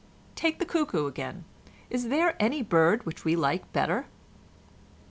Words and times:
Take 0.33 0.57
the 0.57 0.65
cuckoo 0.65 1.05
again—is 1.05 2.07
there 2.07 2.35
any 2.39 2.63
bird 2.63 3.05
which 3.05 3.23
we 3.23 3.35
like 3.35 3.71
better?" 3.71 4.07